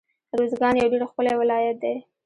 [0.37, 1.95] روزګان يو ډير ښکلی ولايت دی